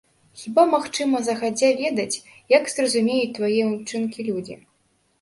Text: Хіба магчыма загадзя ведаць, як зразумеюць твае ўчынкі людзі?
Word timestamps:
Хіба 0.43 0.63
магчыма 0.71 1.21
загадзя 1.27 1.69
ведаць, 1.83 2.21
як 2.57 2.63
зразумеюць 2.75 3.31
твае 3.39 3.63
ўчынкі 3.77 4.21
людзі? 4.33 4.63